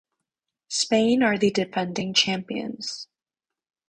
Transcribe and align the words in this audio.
Spain 0.69 1.21
are 1.21 1.37
the 1.37 1.51
defending 1.51 2.11
champions. 2.11 3.05